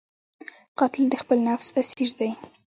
قاتل 0.77 1.03
د 1.11 1.15
خپل 1.21 1.37
نفس 1.47 1.67
اسیر 1.81 2.09
دی 2.19 2.29